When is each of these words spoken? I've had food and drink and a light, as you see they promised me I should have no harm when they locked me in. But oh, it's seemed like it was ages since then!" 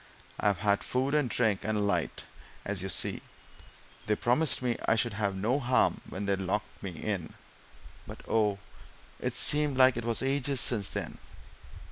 I've 0.39 0.57
had 0.57 0.83
food 0.83 1.13
and 1.13 1.29
drink 1.29 1.59
and 1.61 1.77
a 1.77 1.81
light, 1.81 2.25
as 2.65 2.81
you 2.81 2.89
see 2.89 3.21
they 4.07 4.15
promised 4.15 4.63
me 4.63 4.75
I 4.87 4.95
should 4.95 5.13
have 5.13 5.35
no 5.35 5.59
harm 5.59 6.01
when 6.09 6.25
they 6.25 6.35
locked 6.35 6.81
me 6.81 6.89
in. 6.89 7.35
But 8.07 8.21
oh, 8.27 8.57
it's 9.19 9.37
seemed 9.37 9.77
like 9.77 9.97
it 9.97 10.03
was 10.03 10.23
ages 10.23 10.59
since 10.59 10.89
then!" 10.89 11.19